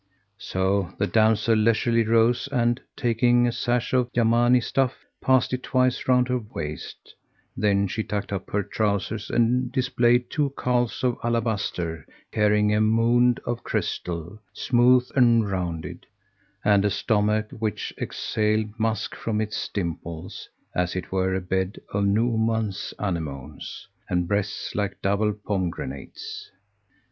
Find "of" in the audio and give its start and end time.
3.93-4.11, 11.03-11.19, 13.45-13.63, 21.93-22.05